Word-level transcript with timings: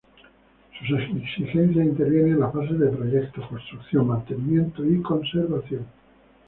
Sus 0.79 0.99
exigencias 0.99 1.85
intervienen 1.85 2.31
en 2.31 2.39
las 2.39 2.51
fases 2.51 2.79
de 2.79 2.87
proyecto, 2.87 3.47
construcción, 3.47 4.07
mantenimiento 4.07 4.83
y 4.83 4.99
conservación. 4.99 5.85